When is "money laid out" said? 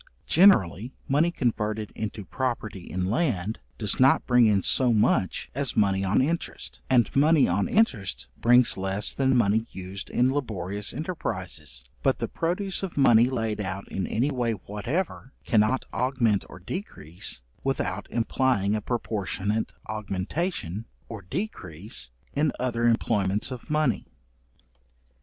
12.97-13.87